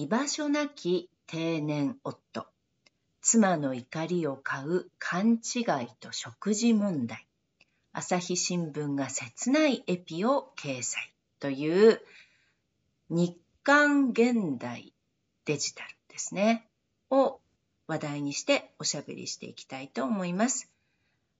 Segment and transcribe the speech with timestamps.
[0.00, 2.46] 居場所なき定年夫
[3.20, 5.64] 妻の怒りを買う勘違い
[6.00, 7.26] と食事問題
[7.92, 12.00] 朝日新聞が切ないエピを掲載という
[13.10, 14.94] 日刊現代
[15.44, 16.66] デジタルですね
[17.10, 17.38] を
[17.86, 20.70] 話題にしておしゃべりしていきたいと思います。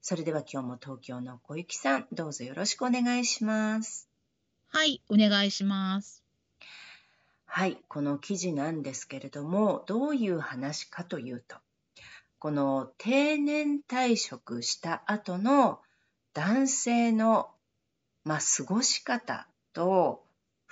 [0.02, 4.06] それでは今日も東京の小雪さんどうぞよろしくお願いします。
[4.68, 6.19] はい、お願いします。
[7.52, 11.56] はい、この記事なんですけれども、どういう話かというと、
[12.38, 15.80] この定年退職した後の
[16.32, 17.50] 男性の、
[18.22, 20.22] まあ、過ごし方と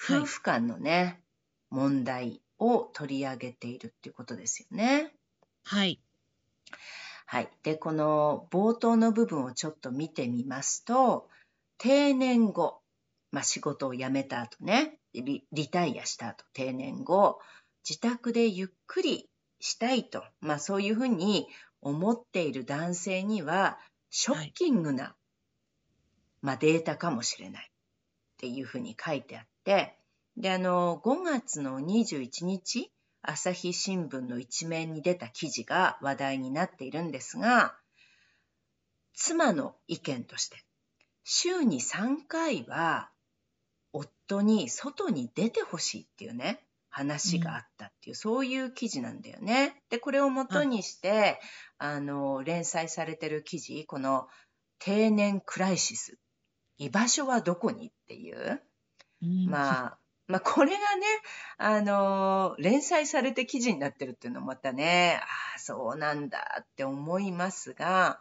[0.01, 1.21] 夫婦間のね、
[1.69, 5.13] はい、問題を取り上げているっていうことですよね。
[5.65, 5.99] はい。
[7.27, 7.49] はい。
[7.65, 11.29] で、この冒頭の部分をちょっと見てみますと、
[11.77, 12.81] 定年後、
[13.33, 17.41] まあ、仕事を辞めた後ね、リリタイアした後、定年後、
[17.89, 19.29] 自宅でゆっくり
[19.61, 21.49] したいと、まあそういうふうに
[21.81, 23.79] 思っている男性には、
[24.11, 25.13] ショッキングな、はい、
[26.43, 27.71] まあ、データかもしれない。
[27.71, 29.99] っていうふうに書いてあって、
[30.37, 32.93] で、あの、5月の21日、
[33.23, 37.77] 朝日新聞の一面に出た記事が話題になっているんですが、
[39.13, 40.65] 妻の意見として、
[41.25, 43.11] 週に3回は
[44.29, 49.83] 夫に外に出てほしいっていうね、話があったっていう、うん、そういう記事なんだよね。
[49.89, 51.41] で、これをもとにして、
[51.79, 54.29] あの、連載されてる記事、この
[54.79, 56.19] 定年クライシス、
[56.77, 58.61] 居場所はどこにっていう、
[59.23, 60.83] うん、まあ、まあ、これがね、
[61.57, 65.25] あの連載されて記事になってるっていうのもまたね、あ
[65.57, 68.21] あ、そうなんだって思いますが、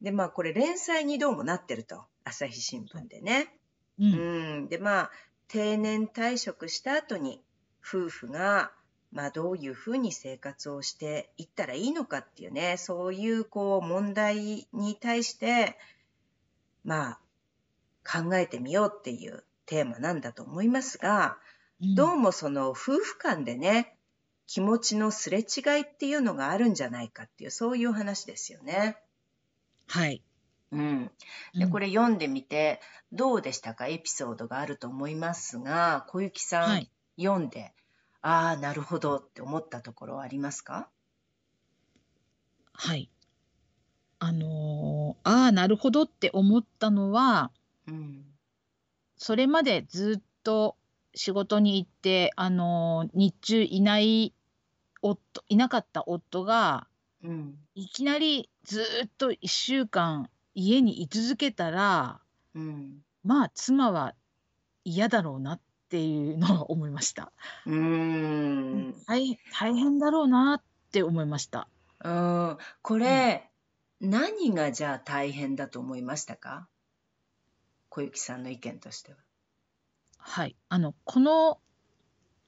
[0.00, 3.54] で、まあ、これ連載にどうもなってると、朝日新聞でね。
[4.00, 5.10] うん、うんでまあ
[5.48, 7.42] 定年退職した後に
[7.82, 8.72] 夫婦が
[9.12, 15.76] まあ、どういうふうに生活をしていったらいいのかっていうねそういうこう問題に対して
[16.84, 17.18] まあ
[18.04, 21.38] 考えてみようっていうテーマなんだと思いますが、
[21.82, 23.96] うん、どうもその夫婦間でね
[24.46, 28.96] 気持ちのすれ違いっていうのがあるんじゃないかっていうそういう話ですよね。
[29.86, 30.22] はい。
[30.72, 31.10] うん、
[31.54, 32.80] でこれ読んでみて
[33.12, 33.88] どうでしたか？
[33.88, 37.72] エピソードがあると思いますが小雪さん、はい、読んで
[38.22, 40.88] ああなるほどって思ったところはありますか？
[42.72, 43.10] はい。
[44.22, 47.50] あのー、ああなるほどって思ったのは、
[47.88, 48.22] うん、
[49.16, 50.76] それまでずっと
[51.14, 54.34] 仕事に行って、あのー、日中いない
[55.00, 56.86] 夫いなかった夫が、
[57.24, 62.20] うん、いきなりずっと1週間家に居続けたら、
[62.54, 64.14] うん、まあ妻は
[64.84, 67.32] 嫌だろうなっていうのは思いました。
[67.66, 70.62] うん大大変だろうなっ
[70.92, 71.68] て思いました。
[72.02, 73.50] うん、これ、
[74.00, 76.66] うん、何がじゃあ大変だと思いましたか？
[77.88, 79.18] 小雪さんの意見としては。
[80.18, 81.58] はい、あのこの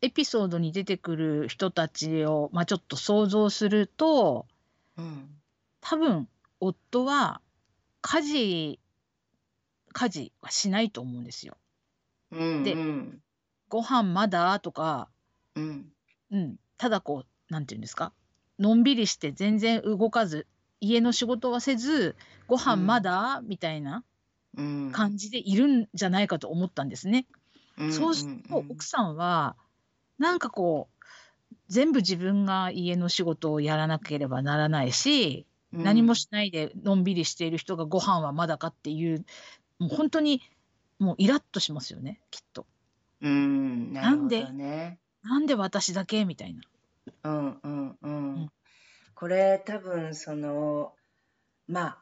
[0.03, 4.47] エピソードに出てくる人たちを、まあ、ちょっと想像すると、
[4.97, 5.29] うん、
[5.81, 6.29] 多分
[6.61, 7.41] 夫は
[8.03, 8.81] 家事
[9.93, 11.57] 家事はしないと思うんですよ。
[12.31, 12.77] うんで
[13.69, 14.61] ご飯まだ？
[14.61, 15.09] とか、
[15.55, 15.87] うん。
[16.31, 18.13] うん、ただこうなんていうんですか？
[18.59, 20.47] のんびりして全然動かず
[20.81, 22.17] 家の仕事はせず
[22.47, 24.05] ご飯まだ、みたいな
[24.93, 27.27] 感じでいるんじゃないかと思ったんですね。
[27.91, 29.57] そうすると奥さんは
[30.19, 39.25] なんかこう全部自分が家の仕事をやらなければならないし何もしないでのんびりしている人がご飯はまだかっていう
[39.79, 40.43] もう本当に
[40.99, 42.67] もうイラッとしますよねきっと。
[43.21, 44.47] うんなんで？
[45.23, 46.63] なんで私だけみたいな。
[47.25, 48.35] うんうんうん。
[48.35, 48.51] うん、
[49.15, 50.93] これ多分その
[51.67, 51.99] まあ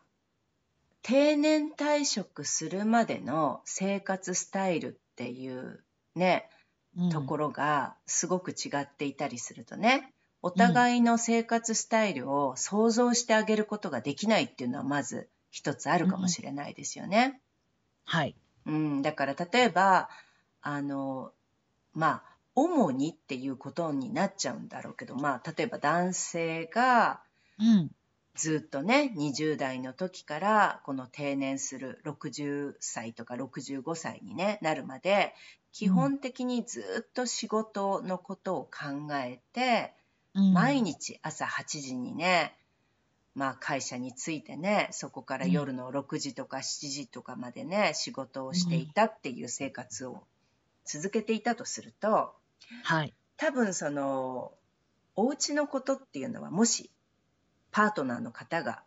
[1.02, 5.84] 定年退職するまでの生活スタイルっていう
[6.14, 6.48] ね、
[6.96, 17.40] うん、ところがすごく違っていたりするとねお互いの生活スタイルを想像してあげることができないっていうのはまず一つあるかもしれないですよね。
[18.04, 18.34] はい。
[18.66, 20.08] うん、だから例えば、
[20.62, 21.32] あの、
[21.92, 27.22] まあ、主にっていうことになっちゃうんだろうけど、まあ、例えば男性が、
[28.34, 35.34] ずっとね、20代の時からこの定年する60歳とか65歳に、ね、なるまで
[35.72, 39.94] 基本的にずっと仕事のことを考えて、
[40.34, 42.54] うん、毎日朝8時にね、
[43.34, 50.22] まあ、会社に着いてねそこから夜の6時とか7時とかまでね仕事をしていたっていう生活を
[50.84, 52.32] 続けていたとすると、
[52.84, 54.52] はい、多分その
[55.16, 56.90] お家のことっていうのはもし
[57.70, 58.82] パートナーの方が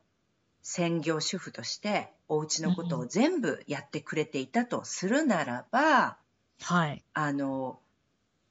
[0.61, 6.17] 専業主婦としてお家のことを全部やってくれていたとするならば、
[6.61, 7.79] はい、あの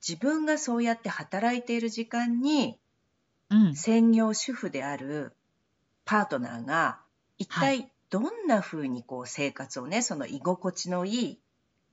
[0.06, 2.78] 自分がそうやって働いている時間に、
[3.52, 5.32] うん、専業主婦である
[6.04, 7.00] パートナーが
[7.38, 11.38] 一体どんなふうにこう生活をねその居心地のいい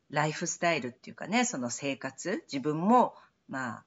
[0.09, 3.13] ライフスタイルっていうかねその生活自分も
[3.47, 3.83] まあ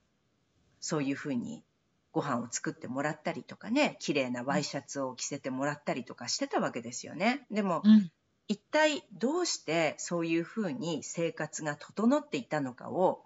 [0.81, 1.65] そういうふうに
[2.13, 7.47] ご飯を作ってもらったりとかね綺麗なワイシャツを着せてもらったりとかしてたわけですよね。
[7.51, 8.11] でも、うん、
[8.49, 13.25] 一体どうしてそういうふうに生活が整っていたのかを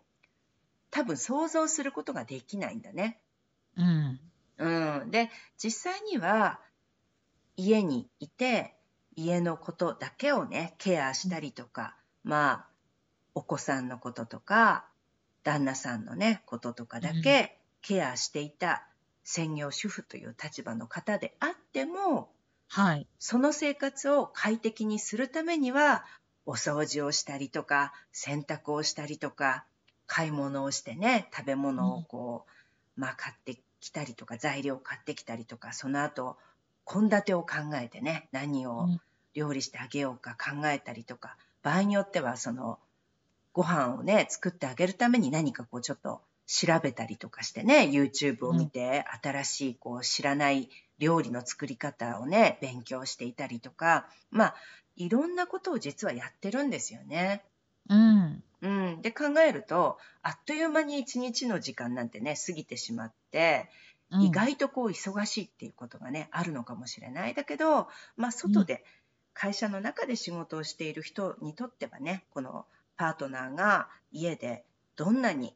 [0.91, 3.19] 多分想像することができないんだね。
[3.77, 4.21] うん、
[4.59, 4.69] う
[5.07, 6.61] ん、で実際には
[7.57, 8.75] 家にいて
[9.17, 12.67] 家のことだけをねケアしたりとかまあ
[13.35, 14.87] お子さんのこととか
[15.43, 18.87] 旦那さんのねこととかだけケアしていた
[19.25, 22.31] 専業主婦という立場の方であっても、
[22.69, 26.05] はい、その生活を快適にするためには
[26.47, 29.65] お掃除をしたりとか洗濯をしたりとか
[30.07, 32.51] 買い物をしてね食べ物をこう、
[32.97, 36.37] うん、まあ買ってきたりとか材料を買ってきたりとかその後
[36.87, 38.89] 献立を考えてね何を
[39.35, 42.79] 料理してあげようか考えたりとか、場合によってはその
[43.53, 50.69] ご飯をね作ってあげるために何かこうちょっと調べたりとかしてね YouTube を見て、新しいこう知らない
[50.99, 54.55] 料理の作り方をね勉強していたりとかまあ
[54.97, 57.45] いろんなことを実はやってるんですよね。
[57.89, 63.69] うん、うん、で考えるとあっという間に一日の時間なんてね過ぎてしまって
[64.11, 67.35] 意外とこう忙しいっていうことがねあるのかもしれない。
[67.35, 68.83] だけど、まあ、外で
[69.35, 72.65] 会社の中で仕事をしている人にとってはねこの
[72.97, 74.65] パートナーが家で
[74.97, 75.55] どんなに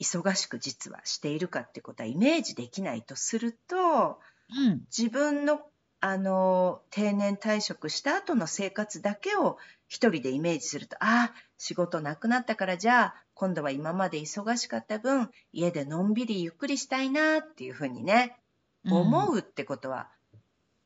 [0.00, 4.18] 忙しく実はしているかってことはイメージできないとすると、
[4.56, 5.60] うん、自分の
[6.02, 18.36] あの定年退職した後の生活だけを一人でイメージするとああ仕事なくなったからじゃあ今度は今まで忙しかった分家でのんびりゆっくりしたいなっていうふうにね
[18.84, 20.10] 思うってことは、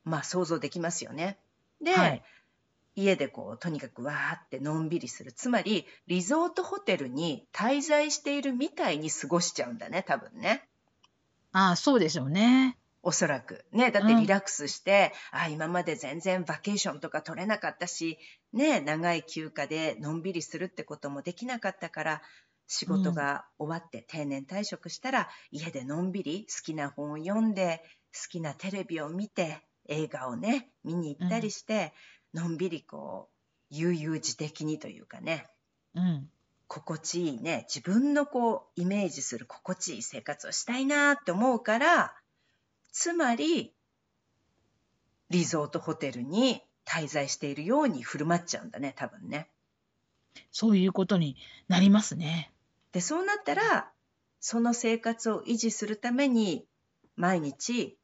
[0.06, 1.36] うん、まあ想像できますよね。
[1.82, 2.22] で、はい、
[2.94, 10.62] 家でこうとにかくわーってのんびりするつまりリゾートホテルに滞在しているみたいに過ごしちゃうんだね多分ね。
[11.50, 12.78] ああそうでしょうね。
[13.04, 13.64] おそらく。
[13.70, 18.18] ね、だってリラックスして、うん、あ今まで全然バケーションとか取れなかったし、
[18.52, 22.22] ね、長い休暇でのんびりするってこともできなかったから、
[22.66, 27.82] 仕事が終わって定年退職したら、家でのんびり好きな本を読んで、
[28.14, 31.92] 好きなテレビを見て、映画をね、見に行ったりして、
[32.32, 33.34] うん、のんびりこう、
[33.70, 35.46] 悠々自適にというかね、
[35.94, 36.30] うん、
[36.68, 42.14] 心地いいね、自分のこう、イメージする心地いい生活をしたいなって思うから、
[42.94, 43.74] つまり、
[45.28, 49.50] リゾートホテルに滞在しているように振る舞っちゃうんだね、多分ね。
[50.52, 51.36] そういうことに
[51.66, 52.52] なりますね。
[52.92, 53.90] で、そうなったら、
[54.38, 56.68] その生活を維持するために、
[57.16, 57.98] 毎日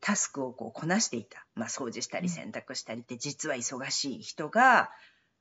[0.00, 1.46] タスクをこうこなしていた。
[1.54, 4.90] まあ、掃除したり洗濯したりって実は忙しい人が、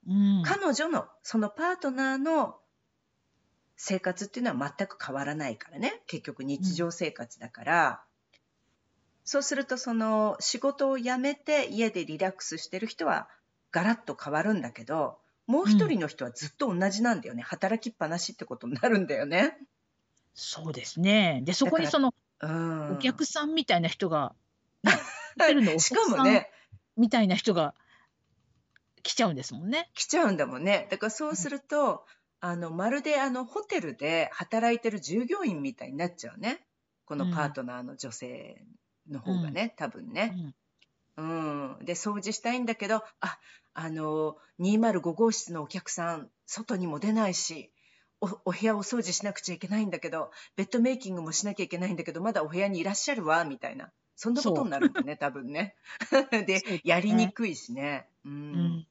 [0.08, 2.60] うん、彼女のそのパートナーの
[3.78, 8.04] 生活っていうのは全く変わらないからね結局日常生活だから、
[9.24, 13.28] そうするとその仕事を辞めて家でリラックスしてる人は
[13.72, 19.58] ガラッと変わるんだけどもう一人の人はずっと同じなんだよね、うん、働きっぱなしってことになるんだよね。
[20.34, 24.34] そうですねでそこにその、うん、お客さんみたいな人が、
[24.84, 24.92] ね、
[25.38, 26.46] ホテルのお客さん
[26.96, 27.74] みたいな人が
[29.04, 29.90] 来ちゃうんですもんね。
[29.94, 30.88] 来ちゃうんだもんね。
[30.92, 32.06] だからそうすると、
[32.42, 36.62] うん、あのまるであのホテルで働いてる従業員みたいになっちゃうね。
[37.06, 38.64] このパートナーの女性
[39.12, 40.54] の方がね、多分ね。
[41.18, 43.38] うん、で掃除したいんだけどあ
[43.74, 47.70] あの205号室のお客さん外にも出ないし
[48.22, 53.92] おお部屋お掃除しなくちゃいけないんだけどベッドメイキングもしなきゃいけないんだけどまだお部屋にいらっしゃるわみたいな
[54.22, 55.74] そんなことになるもんね、多分ね。
[56.30, 58.08] で、ねやりにくいしね。
[58.24, 58.30] う。
[58.30, 58.88] うんん。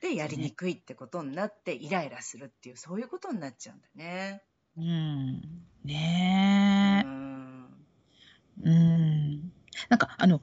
[0.00, 4.42] で、やりにくいってことになって、イライラするっていう、そういうことになっちゃうんだね。
[4.76, 4.84] うん。
[5.84, 6.91] うねん。
[8.64, 8.68] え。
[8.68, 9.52] うん。
[9.88, 10.40] なんか、あの、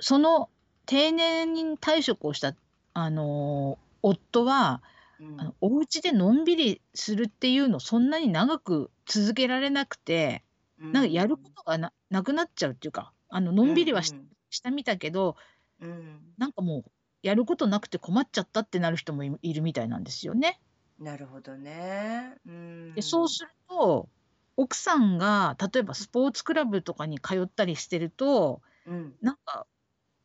[0.00, 0.50] その
[0.86, 2.54] 定年退職をした、
[2.94, 4.82] あの、夫は、
[5.20, 10.44] うんあのお家でのんびりするっていうのそんなに長く続けられなくて、
[10.78, 15.36] なんかやることがななくなっちゃうっていうか、あののんびりはし,、うんしたみたけど、
[15.80, 16.90] うんうんなんかもう
[17.22, 20.60] やることなくて困っちゃったってなる人もいいるみたいなんですよね。
[20.98, 22.34] なるほどね。
[22.46, 22.94] うん。
[22.94, 24.08] でそうすると
[24.56, 29.14] 奥さんが例えばスポーツクラブとかに通ったりしてるとうん。
[29.20, 29.66] なんか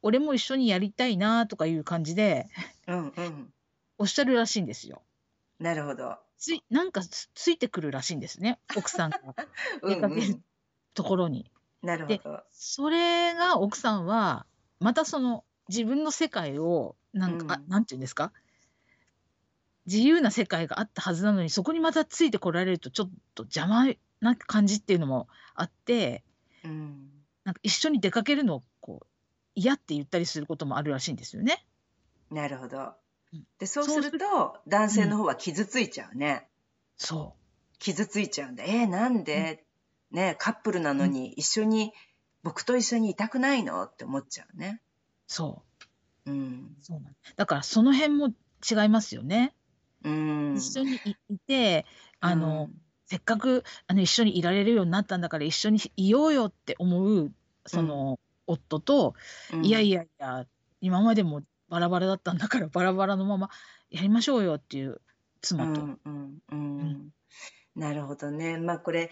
[0.01, 2.47] 俺も一緒にやりたいなとかいう感じで
[2.87, 3.53] うんうん。
[3.97, 5.03] おっしゃるらしいんですよ。
[5.59, 6.17] なるほど。
[6.37, 9.19] ついなんかつついてくるらしいんですね奥さんが
[9.83, 10.43] うん出かけるうん。
[10.93, 11.51] ところに。
[11.81, 12.43] なるほど。
[12.51, 14.45] それが奥さんは
[14.79, 18.31] またその自分の世界をなんか、あうんなんていうんですか？
[19.85, 23.87] 自由な世界があったはずなのにそこにまたついてこられるとちょっと邪魔
[24.21, 26.23] な感じっていうのもあって
[26.63, 27.09] うん。
[27.43, 29.07] なんか一緒に出かけるのをこう
[29.55, 31.65] 嫌って言ったりすることもあるらしいんですよね。
[32.31, 32.93] なるほど
[33.33, 33.47] うん。
[33.57, 36.47] で、そうすると、男性の方は傷ついちゃうね。
[36.97, 37.35] そ
[37.79, 38.63] 傷ついちゃうんだ。
[38.65, 39.65] えー、なんで、
[40.11, 41.93] ね、カップルなのに一緒に、
[42.43, 43.83] 僕と一緒にいたくないの？
[43.83, 44.81] って思っちゃうね。
[44.81, 45.63] うそ
[46.25, 46.75] ううん。
[46.81, 49.53] そうなんだからその辺も違いますよね。
[50.03, 50.55] うん。
[50.55, 51.85] 一緒にいいて
[52.21, 52.69] あの、
[53.09, 57.31] せっかくあの一緒にいられるようになったんだから一緒にいようよって思う
[57.65, 59.15] その、夫と、
[59.51, 60.45] うん、いやいやいや
[60.81, 63.49] 今までもバラバラだったんだからバラバラのまま
[63.89, 65.01] やりましょうよっていう
[65.41, 65.81] 妻と。
[65.81, 66.77] うんうんうん。
[66.81, 67.09] ん。
[67.75, 68.57] なるほどね。
[68.57, 69.09] まあこれ、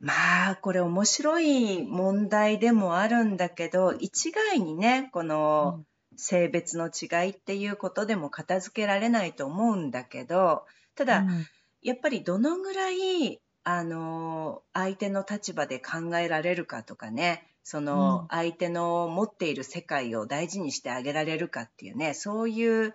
[0.00, 5.84] まあこれ面白い問題でもあるんだけど、一概にね、この
[6.16, 10.64] 性別の違いっていうことでも片付けられないと思うんだけど、
[10.94, 11.46] ただ、うん
[11.82, 17.84] やっぱりどのぐらい、あの、相手の立場で考えられるかとかね、そうん。
[17.84, 22.94] の相手の持っている世界を大事にしてあげられるかっていうね、そういう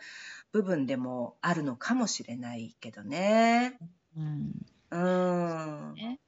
[0.52, 3.78] 部分でもあるのかもしれないけどね。
[4.18, 4.52] うん。
[4.92, 5.94] うん。
[5.96, 6.20] ね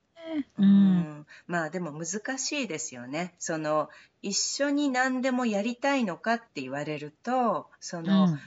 [0.57, 0.65] ううん。
[0.65, 3.35] ん、まあでも難しいですよね。
[3.39, 3.89] その
[4.21, 8.39] 一緒に何でもやりたいのかって言われると、その、うん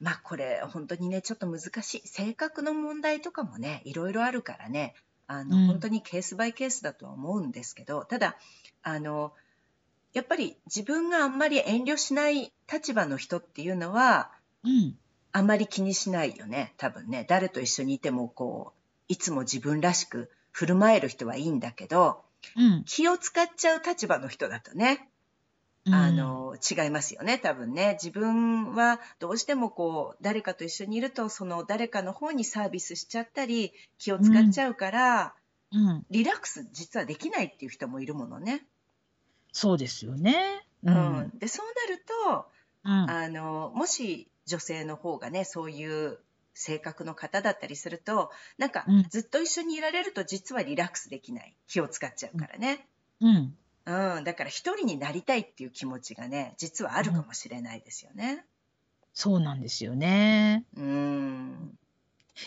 [0.00, 2.08] まあこれ本当にねちょっと難しい。
[2.08, 4.94] 性格の問題とかもねいろいろあるからね。
[5.26, 5.66] あの、うん。
[5.66, 8.36] 本当にケースバイケースだとは思うんですけどただ
[8.82, 9.32] あの
[10.12, 14.30] やっぱり自分があんまり遠慮しない立場の人っていうのは
[14.64, 14.96] うん。
[15.32, 17.26] あんまり気にしないよね多分ね。
[17.28, 22.22] 誰と一緒にいてもこういつも自分らしく振る舞える人はいいんだけど
[22.56, 22.84] うん。
[22.84, 25.08] 気を使っちゃう立場の人だとね。
[25.10, 25.15] うん
[25.92, 27.98] あの違いますよね多分ね。
[28.02, 35.34] 自分はどうしてもこう誰かと一緒にいるとその誰かの方にサービスしちゃったり気を使っちゃうから、
[35.72, 36.06] うん。
[36.10, 38.66] リラックス実はできないっていう人もいるものね。
[39.52, 40.66] そうですよね。
[40.82, 40.96] ううん。
[41.34, 42.46] んでそうなると
[42.84, 43.10] うん。
[43.10, 46.18] あのもし女性の方がねそういう
[46.54, 49.06] 性格の方だったりするとなんかうん。
[49.08, 51.54] ずっと一緒にいられると実はリラックスできない。
[51.68, 52.88] 気を使っちゃうからね。
[53.20, 58.44] うんうん、だから一人になりたいっていう気持ちがね実はあるかもしれないですよね。
[59.14, 60.64] そうなんですよね。
[60.76, 61.78] うん。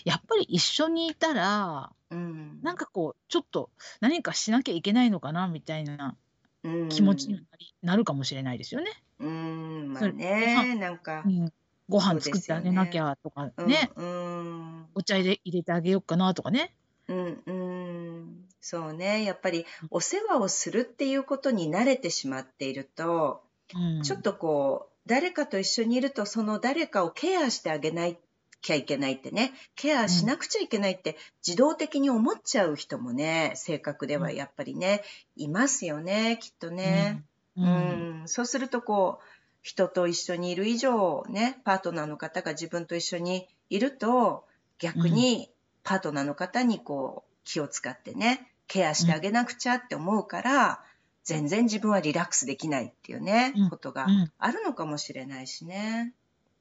[0.05, 3.69] やっぱり一緒にいたらうん、なんかこうちょっと
[4.01, 6.15] 何かしなきゃいけないのかなみたいな
[6.63, 6.89] うん。
[6.89, 8.91] 気持ちになりなるかもしれないですよね。
[9.19, 11.24] うん、まあそれね、なんか。
[11.25, 11.53] う、ん、
[11.88, 13.89] ご飯作ってあげなきゃとかね。
[13.96, 16.75] うん、お茶入れ入れてあげようかなとかね。
[17.08, 23.41] うん、うん、そうね、やっぱりお世話をするっていうことに慣れてしまっていると、
[23.73, 28.17] うん、ちょっとこう、誰かと一緒にいると、その誰かをケアしてあげない
[28.61, 35.03] きゃいけないってね、ケアしなくちゃいけないって自動的に思っちゃう人もね、性格ではやっぱりね、
[35.35, 37.23] いますよね、きっとね。
[37.55, 38.23] ううん。
[38.23, 44.45] ん、そうするとこう人と一緒にいる以上ねパートナーの方が自分と一緒にいると
[44.77, 45.49] 逆に
[45.83, 50.83] パートナーの方にこう気を使ってねケアしてあげなくちゃって思うから、
[51.25, 53.69] 全然自分はリラックスできないっていうね、うん。
[53.69, 54.31] ことがうん。
[54.38, 56.13] あるのかもしれないしね。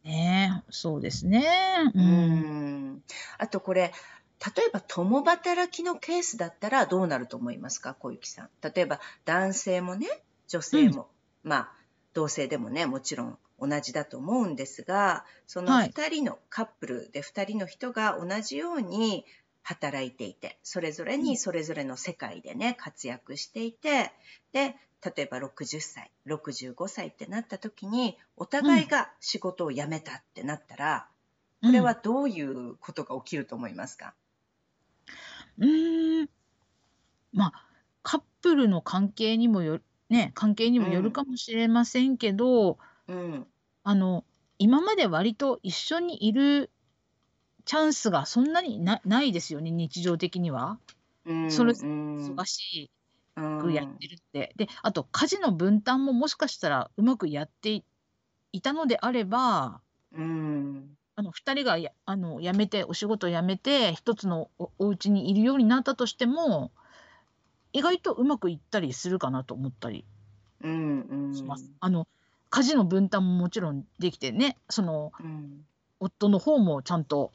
[0.05, 1.47] ねえそうですね。
[1.95, 2.91] ううん。
[2.95, 3.03] ん
[3.39, 3.93] あとこれ
[4.57, 8.51] 例えば共働きのケースだったらどうなると思いますか小雪さん。
[8.63, 10.07] 例えば男性もね
[10.47, 11.09] 女性も、
[11.43, 11.73] まあ
[12.15, 15.89] 同性でもねもちろん同じだと思うんですがそのはい。
[15.89, 19.25] 2人のカップルで2人の人が同じように
[19.69, 24.13] 働いていてそれぞれにそれぞれの世界でね活躍していて
[24.51, 31.07] で例えば60歳65歳ってなった時にお互いが仕事を辞めたってなったら、
[31.63, 34.15] これはどういうことが起きると思いますか、
[35.59, 36.29] うん、ん。
[37.33, 37.65] まあ
[38.03, 43.47] カップルの関係にもよね関係にもよるかもしれませんけど、うん、
[43.85, 44.25] あの
[44.59, 46.71] 今まで割と一緒にいる
[47.69, 50.79] チャンスがそんなになないですよね、日常的には。
[51.27, 52.91] うんそれ忙し
[53.61, 54.55] くやってるって。
[54.57, 57.85] で、あと家事の分担ももしかしたらうまくやって
[58.53, 59.83] いたのであれば、
[60.15, 60.97] うん。
[61.15, 66.71] あの2人がやあの辞めてお仕事辞めて一つのおお家にいるようになったとしても
[67.75, 70.07] 意外とうまくいったりするかなと思ったり
[70.63, 71.71] うんします。
[71.81, 72.09] あの
[72.49, 75.67] 家事の分担ももちろんできてねそのうん。
[76.01, 77.33] 夫の方もちゃんと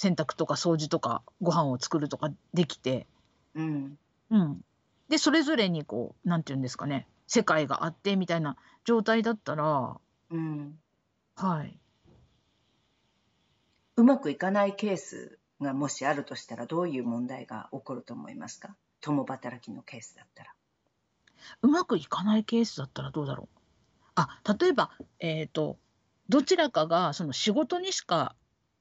[0.00, 3.08] 洗濯とか掃除とかご飯を作るとかできて、
[3.56, 3.98] うん。
[4.30, 4.60] うん。
[5.08, 9.96] で、それぞれにこう、なんていうんですかね、世界があってみたいな状態だったら、
[10.30, 10.78] うん。
[11.34, 11.76] はい。
[13.96, 18.76] うまくいかないケースがもしあるとしたら、どういう問題が起こると思いますか？
[19.00, 20.54] 共働きのケースだったら。
[21.62, 23.58] うまくいかないケースだったらどうだろう？
[24.14, 25.76] あ、例えば、えっ、ー、と、
[26.28, 28.36] どちらかがその仕事にしか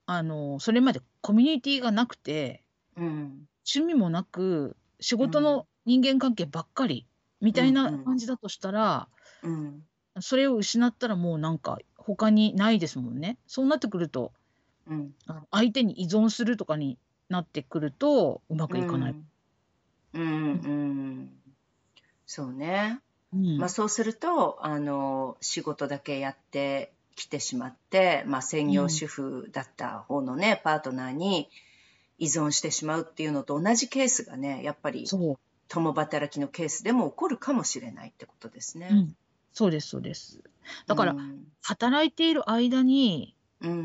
[0.08, 2.64] あの、それまでコミュニティがなくて、
[2.96, 3.48] うん。
[3.68, 7.06] 趣味もなく、仕事の人間関係ばっかり
[7.42, 9.10] みたいな感じだとしたら、
[9.44, 9.84] うん。
[10.22, 13.38] それを失ったらもうなんか他にないですもんね。
[13.46, 14.32] そうなってくると、
[14.88, 15.14] うん。
[15.52, 16.98] 相手に依存するとかに
[17.28, 19.16] なってくるとうまくいかない。
[20.14, 21.30] うん、うん。
[22.26, 23.02] そうね。
[23.34, 23.58] うん。
[23.58, 31.50] まあそうすると、あの、仕事だけやって来てしまって、まあ、専業主婦だった方のね、うん、パートナーに
[32.20, 35.08] 依存してしまうっていうのと同じケースがねやっぱり
[35.68, 38.90] 共働きのケースでも起こるかもしれないってことですね。
[38.92, 39.16] うん、
[39.52, 40.40] そうですそうです。
[40.86, 43.36] だから、うん、働いている間に、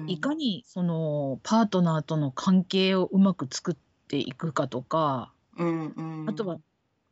[0.06, 3.76] いかにそのパートナーとの関係をうまく作っ
[4.08, 6.58] ていくかとか、うんうん、あとは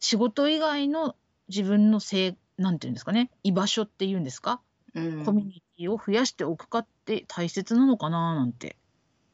[0.01, 1.17] 仕事以外の
[1.49, 4.61] 自分のせいなんていうんですかね居場所っていうんですか、
[4.95, 8.77] うん、コミュニを増やしておくかって大切なのかななんて。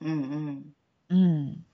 [0.00, 0.74] うんうん。
[1.08, 1.64] うん。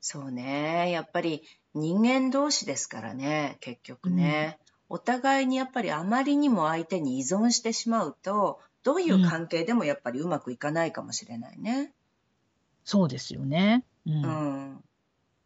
[0.00, 0.90] そうね。
[0.90, 1.42] やっぱり
[1.74, 4.58] 人間同士ですからね、結局ね。
[4.90, 11.78] うん、お互いにやっぱりあまりにも相手に依存してしまうと、どういう関係でもやっぱりうまくいかないかもしれないね。
[11.78, 11.90] うん、
[12.84, 13.84] そうですよね。
[14.06, 14.22] うん。
[14.24, 14.84] うん、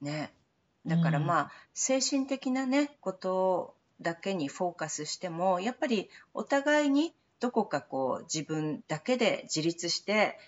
[0.01, 0.33] ね。
[0.87, 10.39] だからまあ、精神的なね、ことだけにフォーカスしても、やっぱりお互いにどこかこう自分だけで自立して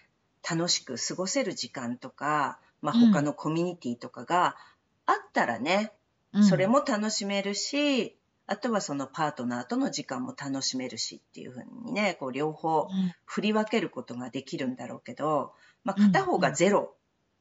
[0.49, 4.57] 楽しく過ごせる時間とか、まあ、他のコミュニティとかが
[5.05, 5.93] あったらね、
[6.33, 12.89] うん、それも楽しめるし、あとはそのパートナーとの時間も楽しめるしっていうふうにね、こう両方
[13.27, 15.53] 振り分けることができるんだろうけど、
[15.85, 16.95] まあ、片方がゼロ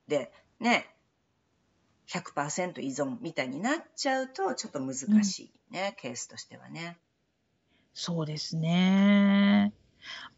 [0.10, 0.94] でね、
[2.10, 6.98] 100%依存みたいになっちゃうとちょっと難しいね、うん、ケースとしてはね。
[7.96, 9.74] そうですね。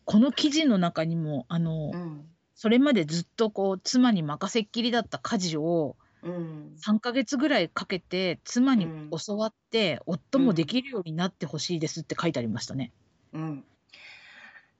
[0.05, 2.25] この記事の中にも、あの、うん。
[2.55, 6.75] それまでずっとこう妻に任せっきりだった家事をうん。
[6.79, 8.87] 3ヶ月ぐらいかけて妻に
[9.25, 12.91] 教わって、夫もできるようになってほしいですって書いてありましたね。
[13.33, 13.63] うん。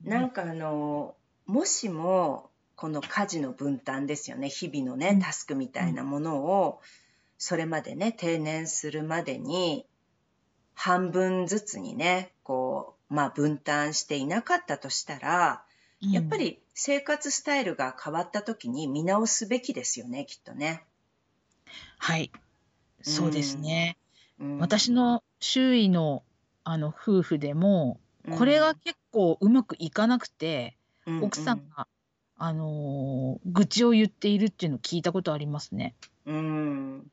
[0.04, 4.48] なんかあの、もしも、この家事の分担ですよね。
[4.48, 6.80] 日々のね、タスクみたいなものを、
[7.36, 9.84] それまでね、定年するまでに、
[10.78, 15.64] 半分ずつにね、こう、まあ分担していなかったとしたら、
[16.00, 20.84] やっぱり生活スタイルが変わった時に見直すべきですよね、きっとね。
[21.98, 22.30] はい。
[23.02, 23.96] そうですね。
[24.38, 26.22] うん、私の周囲の
[26.62, 27.98] あの夫婦でも、
[28.38, 31.88] これが結構うまくいかなくて、うん、奥さんが、
[32.36, 35.96] あのー、愚痴を言っているっていうのを聞いたことありますね。
[36.28, 37.10] うん。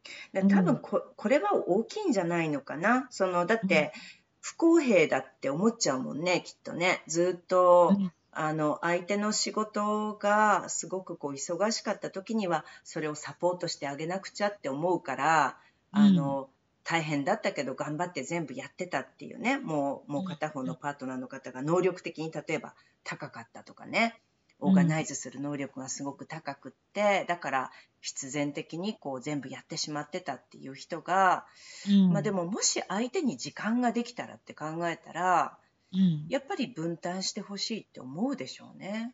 [0.50, 3.08] 多分こ、これは大きいんじゃないのかな。
[3.12, 3.94] その、だって、
[4.42, 7.02] 不公平だって思っちゃうもんね、きっとね。
[7.08, 7.98] ずっと、
[8.32, 15.58] あの、相手の仕事がすごくこう忙しかった時には、それをサポートしてあげなくちゃって思うから、
[15.92, 16.50] あの、
[16.84, 22.76] 大変だったけど頑張って全部やってたっていうね、もう、もう片方のパートナーの方が能力的に例えば
[23.06, 24.22] 高かったとかね、
[24.60, 31.46] オーガナイズする能力がすごく高くって、だから必然的にこう全部やってしまってたっていう人が、
[31.90, 35.58] うん、まあでももし相手に時間ができたらって考えたら、
[35.94, 39.14] うん、やっぱり分担してほしいって思うでしょうね。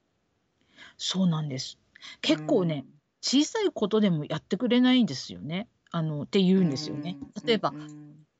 [0.98, 1.78] そうなんです。
[2.22, 2.86] 結構ね、
[3.22, 5.68] 小さいことでもやってくれないんですよね。
[5.92, 7.18] あのって言うんですよね。
[7.46, 7.74] 例えば、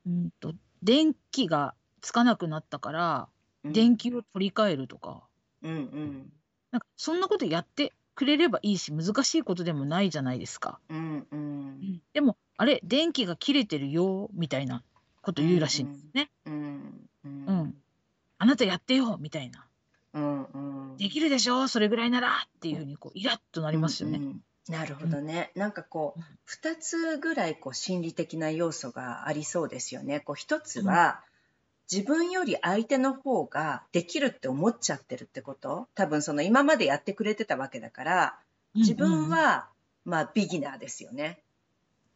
[0.06, 3.28] うんと電気がつかなくなったから、
[3.64, 5.22] 電気を取り替えるとか、
[5.62, 6.32] うんうん、
[6.72, 10.80] なんかそんなことやってくれればいいし難しいことでもないじゃないですか。
[10.88, 14.82] うんうん、でもあれ電気が切れてるよみたいな
[15.22, 16.30] こと言うらしいんですね。
[16.46, 17.74] うん
[18.38, 19.64] あなたやってよみたいな。
[20.14, 24.18] うんうん、できるでしょそれぐらいならっていうふうにこうイラッとなりますよね。
[24.18, 25.50] うんうんなるほどね。
[25.56, 30.20] なんかこう、2つぐらいこう心理的な要素がありそうですよね。
[30.20, 31.24] こう1つは、
[31.92, 35.88] 自分より相手の方ができるって思っちゃってるってこと？
[35.94, 38.38] 多分その今までやってくれてたわけだから、
[38.74, 39.68] 自分は、
[40.06, 41.40] まあビギナーですよね。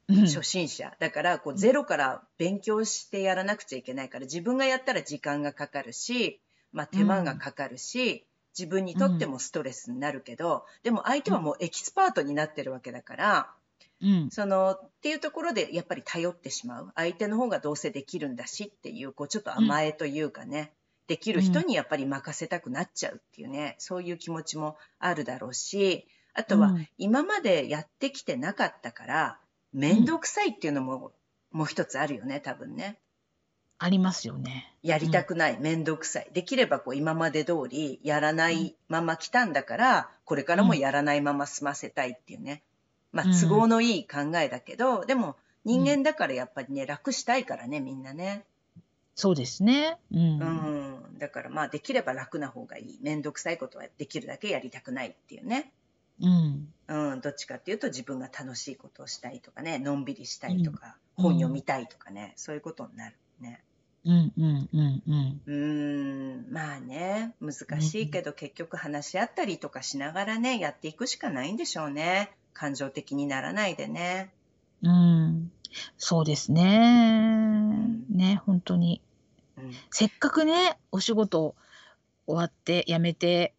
[0.08, 0.96] 初心者。
[0.98, 6.40] だから、こうゼロから勉強してやらなくちゃいけないから、自分がやったら時間がかかるし、
[6.72, 8.24] まあ手間がかかるし、
[8.58, 13.50] 自分にとってもストレスになるけど、でも相手はもうエキスパートになってるわけだから、
[14.02, 16.92] うん、そのっていうところでやっぱり頼ってしまう。
[16.94, 20.66] 相手の方がどうせできるんだしっていうこうちょっと甘えというかね、うん、
[21.08, 23.76] できる人にやっぱり任せたくなっちゃうっていうね。
[23.78, 26.06] そういう気持ちもあるだろうし。
[26.38, 29.38] あとは今までやってきてなかったから
[29.72, 31.12] 面倒くさいっていうのも、
[31.50, 32.98] もう一つあるよね多分ね。
[33.78, 34.74] ありますよね。
[34.82, 36.28] やりたくない、面倒くさい。
[36.32, 42.62] できればこう今まで通りやらないまま来たんだから、これからもやらないまま済ませたいっていうね。
[43.12, 48.44] まあ都合のいい考えだけど、でも人間だからやっぱりね、楽したいからね、みんなね。
[49.14, 49.98] そうですね。
[50.12, 50.18] うん。
[50.18, 50.44] う
[51.14, 52.98] ん、だからまあできれば楽な方がいい。
[53.02, 55.72] 面倒くさいことはできるだけやりたくないっていうね。
[56.20, 56.68] うん。
[56.88, 63.16] うん、どっちかっていうと自分が楽しいことをしたいとかね、のんびりしたいとか、本読みたいとかね、そういうことになる。
[63.40, 63.62] ね。
[64.04, 65.40] うんうんうんうん。
[65.46, 74.30] うんまあね難しいけど、結局話し合ったりとかしながらねやっていくしかないんでしょうね感情的にならないでね。
[74.82, 75.52] うん。
[75.98, 76.62] そうですね。
[78.10, 79.02] うん、ね本当に、
[79.58, 81.54] うん、せっかくねお仕事
[82.26, 83.52] 終わって辞めて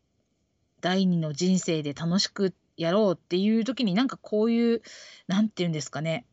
[0.81, 4.81] 第二の人生で楽しくやろうっていう時になんかこういう
[5.27, 6.25] なんて言うんですかね。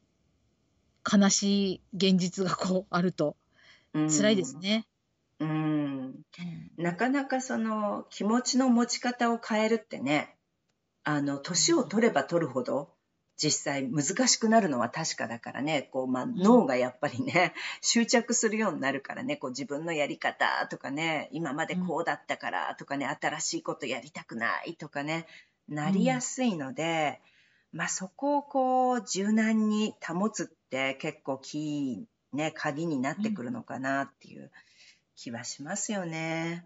[1.11, 3.37] 悲しい現実がこうあると
[3.93, 4.87] 辛いですね。
[5.39, 6.15] うん、
[6.79, 10.35] なかなかその気持ちの持ち方を変えるってね
[11.05, 12.95] あの年を取れば取るほど
[13.37, 15.89] 実際難しくなるのは確かだからね。
[15.93, 19.37] こう、まあ、脳がやっぱりね 執着するようになるからね。
[19.37, 25.27] こう自分のやり方とかね今までこうだったからとかね新しいことやりたくないとかね
[25.69, 27.21] なりやすいので、
[27.73, 34.53] まあ、そこをこう柔軟に保つって結構キー、ね、鍵になってくるのかなっていう
[35.17, 36.65] 気はしますよね。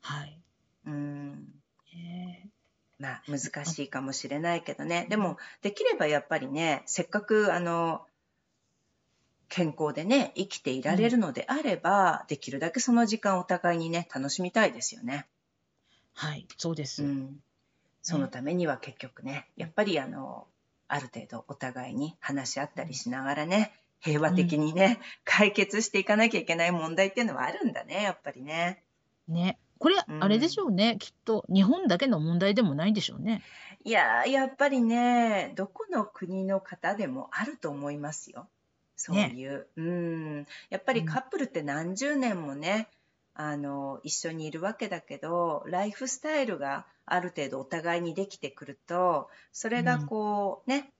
[0.00, 0.42] はい。
[0.86, 1.62] うん。
[1.94, 2.48] えー、
[3.02, 5.06] まあ難しいかもしれないけどね。
[5.10, 8.06] でもできればやっぱりね、せっかくあの、
[9.48, 15.26] 健康でね、生きていられるのであれば、うん、できるだけその時間お互いにね、楽しみたいですよね。
[16.14, 17.02] はい、そうです。
[17.02, 17.42] うん、
[18.02, 20.46] そのためには結局ね、やっぱりあの、
[20.86, 28.84] ある程度お互いに話し合ったりしながらね、平和的にね、うん、解決していかなきゃいけない問題っていうのはあるんだね、やっぱりね。
[29.26, 29.58] ね。
[29.82, 33.42] これ、あれでしょうね、きっと日本だけの問題でもないんでしょうね。
[33.82, 38.46] いややっぱりね、どこの国の方でもあると思いますよ。
[38.94, 39.58] そういう。
[39.58, 40.46] ね、うん。
[40.70, 42.86] やっぱりカップルって何十年もね、
[43.34, 50.92] あの一緒にいるわけだけどライフスタイルがある程度お互いにできてくるとそれがこうね、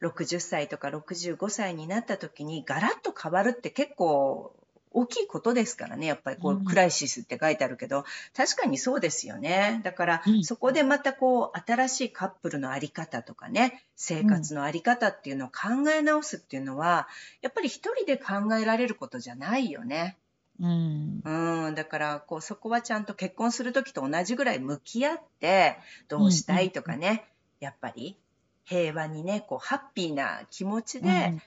[0.00, 4.54] 60歳とか65歳になった時にガラッと変わるって結構
[4.98, 6.06] 大きいことですからね。
[6.06, 8.04] やっぱりこう、クライシスって書いてあるけど
[8.36, 9.80] 確かにそうですよね。
[9.84, 17.08] だから、そこでまたこう新しいカップルの在り方とかね生活の在り方っていうのを考え直すっていうのは
[17.42, 20.16] やっぱり一人で考えられることじゃないよね。
[20.60, 21.74] うん、うん。
[21.74, 27.26] だからこうそこはちゃんと結婚する時と同じぐらい向き合ってどうしたいとかね、
[27.60, 28.16] うん、やっぱり
[28.64, 31.40] 平和にねこうハッピーな気持ちで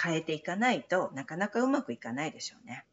[0.00, 2.84] 変えていかないと、うん、なかなかうまくいかないでしょうね。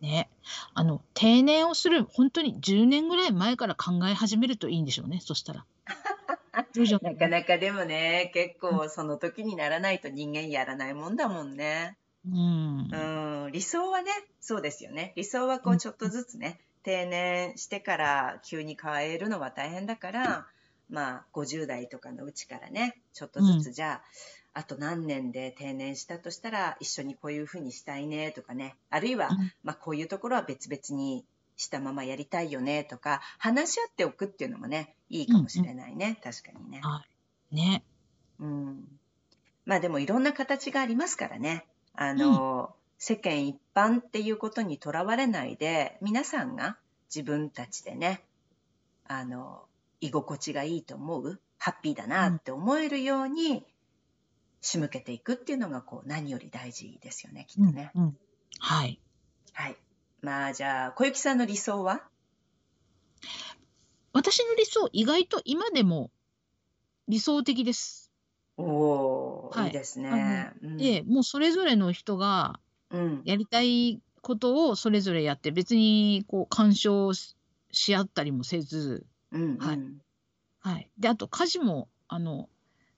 [0.00, 0.28] ね、
[0.74, 5.64] あの定年をする本当に10年ぐらい前から考え始めるといいんでしょうねそしたら。
[7.02, 11.96] なかなかでもね結構その時にならないと人間やらないもんだもんね。
[12.26, 13.52] うん、うん。
[13.52, 15.12] 理想はねそうですよね。
[15.16, 20.46] 理想はこうちょっとずつね、定年してから急に変えるのは大変だから、
[20.90, 24.02] まあ50代とかのうちからねちょっとずつじゃあ、
[24.54, 29.28] あと何年で定年したとしたら一緒にこういうふうにしたいねとかねあるいは、
[29.62, 31.24] まあ、こういうところは別々に
[31.56, 36.80] したままやりたいよねとか話し合っておくっていうのもねいいかもしれないね、確かにね。
[36.82, 37.14] はい
[37.54, 37.84] ね。
[38.40, 38.84] うん。
[39.64, 41.66] まあでもいろんな形がありますからね。
[41.94, 46.76] あの、うん、世間一般っていうことにとらわれないで、皆さんが
[47.14, 48.22] 自分たちでね、
[49.06, 49.62] あの、
[50.00, 53.64] 居心地がいいと思う、ハッピーだなって思えるように
[54.66, 57.90] 仕向けていくっていうのがこう何より大事ですよね、きっとね。
[57.94, 58.16] うんうん、
[58.58, 58.98] はい。
[59.52, 59.76] はい。
[60.22, 62.02] まあじゃあ、小雪さんの理想は？
[64.14, 66.10] 私の理想、意外と今でも
[67.08, 68.10] 理想的です。
[68.56, 70.52] おお、はい、いいですね。
[70.62, 72.58] で、もうそれぞれの人が
[73.24, 79.80] やりたいことをそれぞれやって、別にこう干渉し合ったりもせず、うんうん、はい。
[80.60, 80.90] はい。
[80.98, 82.48] で、あと家事も、あの、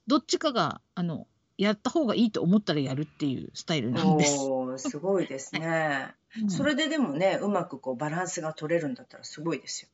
[0.06, 1.26] どっちかが、あの、
[1.58, 4.38] やった方がいいと思ったらやるっていうスタイルなんです。
[4.40, 5.66] おすごいですね。
[5.66, 6.14] は
[6.44, 9.88] い、それででもね、うまくこうバランスが取れるんだったらすごいですよ。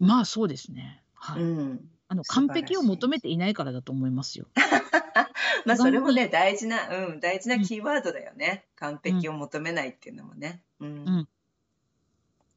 [0.00, 1.02] まあそうですね。
[1.14, 1.42] はい。
[1.42, 4.46] うん、あの完璧を求めていないからだと思いますよ。
[5.66, 8.64] まあそれもね大事な、うん、大事なキーワードだよね。
[8.80, 10.62] うん、完璧を求めないっていうのもね。
[10.80, 10.88] うん。
[10.88, 11.28] うん、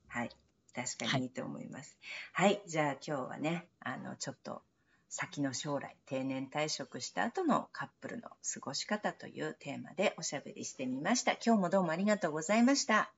[0.07, 0.31] はい。
[0.73, 1.97] 確かにいいと思います。
[2.33, 4.61] はい、はい、じゃあ今日はね、あのちょっと
[5.10, 11.34] 先の将来定年退職した後のカップルの過ごし方というテーマでおしゃべりしてみました。
[11.34, 13.12] 今日もどうもありがとうございました。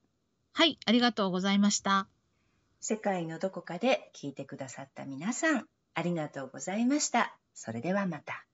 [0.53, 2.07] はい、ありがとうございました。
[2.79, 7.37] 世界のどこかで聞いてくださった皆さん、ありがとうございました。
[7.53, 8.46] それではまた。